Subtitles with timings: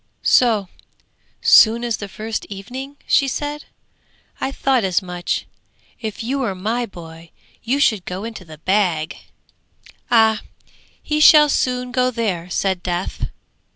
[0.23, 0.67] 'So
[1.43, 3.65] soon as the first evening!' she said.
[4.39, 5.45] 'I thought as much;
[5.99, 7.29] if you were my boy,
[7.61, 9.15] you should go into the bag!'
[10.09, 10.41] 'Ah,
[11.03, 13.27] he shall soon go there!' said Death.